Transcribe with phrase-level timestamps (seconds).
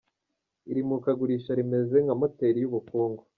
[0.71, 3.21] Iri murikagurisha rimeze nka moteri y’ubukungu.